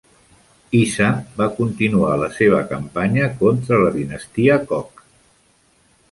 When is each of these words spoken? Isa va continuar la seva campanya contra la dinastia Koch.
Isa 0.77 1.09
va 1.41 1.47
continuar 1.57 2.15
la 2.21 2.29
seva 2.37 2.61
campanya 2.71 3.27
contra 3.41 3.79
la 3.83 3.91
dinastia 3.99 4.57
Koch. 4.73 5.05